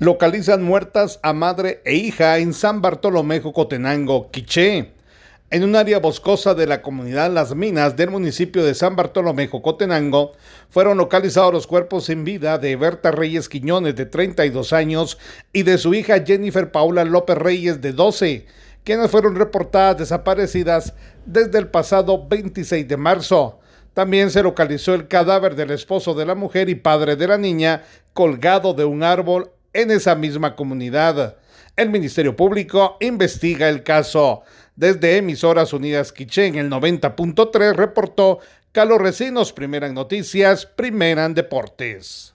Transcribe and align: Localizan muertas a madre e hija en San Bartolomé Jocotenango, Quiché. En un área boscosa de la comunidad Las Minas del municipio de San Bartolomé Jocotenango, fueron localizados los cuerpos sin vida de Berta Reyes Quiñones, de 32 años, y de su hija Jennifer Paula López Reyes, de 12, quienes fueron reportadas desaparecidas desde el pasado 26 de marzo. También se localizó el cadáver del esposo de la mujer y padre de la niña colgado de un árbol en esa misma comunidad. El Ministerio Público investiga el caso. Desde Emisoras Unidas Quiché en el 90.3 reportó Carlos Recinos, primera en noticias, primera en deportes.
Localizan 0.00 0.62
muertas 0.62 1.18
a 1.24 1.32
madre 1.32 1.82
e 1.84 1.96
hija 1.96 2.38
en 2.38 2.54
San 2.54 2.80
Bartolomé 2.80 3.40
Jocotenango, 3.40 4.30
Quiché. 4.30 4.92
En 5.50 5.64
un 5.64 5.74
área 5.74 5.98
boscosa 5.98 6.54
de 6.54 6.68
la 6.68 6.82
comunidad 6.82 7.32
Las 7.32 7.56
Minas 7.56 7.96
del 7.96 8.10
municipio 8.10 8.64
de 8.64 8.76
San 8.76 8.94
Bartolomé 8.94 9.48
Jocotenango, 9.48 10.34
fueron 10.70 10.98
localizados 10.98 11.52
los 11.52 11.66
cuerpos 11.66 12.04
sin 12.04 12.22
vida 12.22 12.58
de 12.58 12.76
Berta 12.76 13.10
Reyes 13.10 13.48
Quiñones, 13.48 13.96
de 13.96 14.06
32 14.06 14.72
años, 14.72 15.18
y 15.52 15.64
de 15.64 15.78
su 15.78 15.92
hija 15.94 16.24
Jennifer 16.24 16.70
Paula 16.70 17.04
López 17.04 17.36
Reyes, 17.36 17.80
de 17.80 17.92
12, 17.92 18.46
quienes 18.84 19.10
fueron 19.10 19.34
reportadas 19.34 19.98
desaparecidas 19.98 20.94
desde 21.26 21.58
el 21.58 21.70
pasado 21.70 22.28
26 22.28 22.86
de 22.86 22.96
marzo. 22.96 23.58
También 23.94 24.30
se 24.30 24.44
localizó 24.44 24.94
el 24.94 25.08
cadáver 25.08 25.56
del 25.56 25.72
esposo 25.72 26.14
de 26.14 26.24
la 26.24 26.36
mujer 26.36 26.68
y 26.68 26.76
padre 26.76 27.16
de 27.16 27.26
la 27.26 27.36
niña 27.36 27.82
colgado 28.12 28.74
de 28.74 28.84
un 28.84 29.02
árbol 29.02 29.50
en 29.80 29.92
esa 29.92 30.16
misma 30.16 30.56
comunidad. 30.56 31.36
El 31.76 31.90
Ministerio 31.90 32.34
Público 32.34 32.96
investiga 33.00 33.68
el 33.68 33.84
caso. 33.84 34.42
Desde 34.74 35.16
Emisoras 35.16 35.72
Unidas 35.72 36.12
Quiché 36.12 36.46
en 36.46 36.56
el 36.56 36.68
90.3 36.68 37.74
reportó 37.74 38.40
Carlos 38.72 38.98
Recinos, 38.98 39.52
primera 39.52 39.86
en 39.86 39.94
noticias, 39.94 40.66
primera 40.66 41.24
en 41.24 41.34
deportes. 41.34 42.34